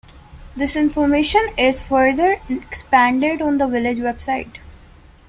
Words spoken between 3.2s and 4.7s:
on the village website.